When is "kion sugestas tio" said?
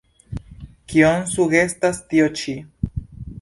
0.93-2.31